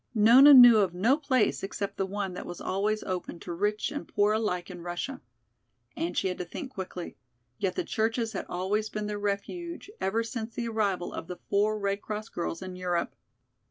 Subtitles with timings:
[0.15, 4.07] Nona knew of no place except the one that was always open to rich and
[4.07, 5.21] poor alike in Russia.
[5.95, 7.17] And she had to think quickly.
[7.59, 11.77] Yet the churches had always been their refuge ever since the arrival of the four
[11.77, 13.13] Red Cross girls in Europe.